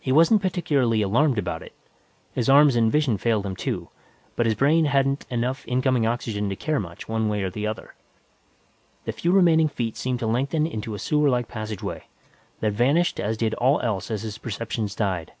He 0.00 0.10
wasn't 0.10 0.42
particularly 0.42 1.02
alarmed 1.02 1.38
about 1.38 1.62
it; 1.62 1.72
his 2.32 2.48
arms 2.48 2.74
and 2.74 2.90
vision 2.90 3.16
failed 3.16 3.46
him 3.46 3.54
too, 3.54 3.88
but 4.34 4.44
his 4.44 4.56
brain 4.56 4.86
hadn't 4.86 5.24
enough 5.30 5.64
incoming 5.68 6.04
oxygen 6.04 6.48
to 6.48 6.56
care 6.56 6.80
much, 6.80 7.08
one 7.08 7.28
way 7.28 7.44
or 7.44 7.50
the 7.50 7.64
other. 7.64 7.94
The 9.04 9.12
few 9.12 9.30
remaining 9.30 9.68
feet 9.68 9.96
seemed 9.96 10.18
to 10.18 10.26
lengthen 10.26 10.66
into 10.66 10.96
a 10.96 10.98
sewerlike 10.98 11.46
passageway, 11.46 12.08
then 12.58 12.72
vanished 12.72 13.20
as 13.20 13.36
did 13.36 13.54
all 13.54 13.80
else 13.82 14.10
as 14.10 14.22
his 14.22 14.36
perceptions 14.36 14.96
died. 14.96 15.32